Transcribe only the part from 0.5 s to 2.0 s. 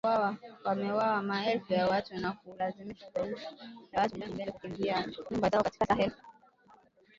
Wameua maelfu ya